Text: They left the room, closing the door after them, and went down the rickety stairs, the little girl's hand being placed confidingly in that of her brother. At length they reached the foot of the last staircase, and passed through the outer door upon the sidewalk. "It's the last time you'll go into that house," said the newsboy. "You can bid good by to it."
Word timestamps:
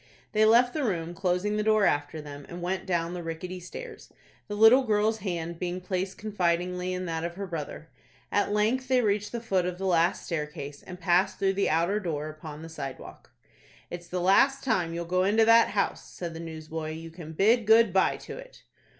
They 0.31 0.45
left 0.45 0.73
the 0.73 0.83
room, 0.83 1.13
closing 1.13 1.57
the 1.57 1.61
door 1.63 1.85
after 1.85 2.21
them, 2.23 2.43
and 2.49 2.59
went 2.63 2.87
down 2.87 3.13
the 3.13 3.21
rickety 3.21 3.59
stairs, 3.59 4.11
the 4.47 4.55
little 4.55 4.83
girl's 4.83 5.19
hand 5.19 5.59
being 5.59 5.79
placed 5.79 6.17
confidingly 6.17 6.91
in 6.91 7.05
that 7.05 7.23
of 7.23 7.35
her 7.35 7.45
brother. 7.45 7.87
At 8.31 8.51
length 8.51 8.87
they 8.87 9.01
reached 9.01 9.31
the 9.31 9.39
foot 9.39 9.67
of 9.67 9.77
the 9.77 9.85
last 9.85 10.25
staircase, 10.25 10.81
and 10.81 10.99
passed 10.99 11.37
through 11.37 11.53
the 11.53 11.69
outer 11.69 11.99
door 11.99 12.29
upon 12.29 12.63
the 12.63 12.67
sidewalk. 12.69 13.29
"It's 13.91 14.07
the 14.07 14.21
last 14.21 14.63
time 14.63 14.95
you'll 14.95 15.05
go 15.05 15.23
into 15.23 15.45
that 15.45 15.67
house," 15.67 16.03
said 16.11 16.33
the 16.33 16.39
newsboy. 16.39 16.93
"You 16.93 17.11
can 17.11 17.33
bid 17.33 17.67
good 17.67 17.93
by 17.93 18.17
to 18.21 18.35
it." 18.39 18.63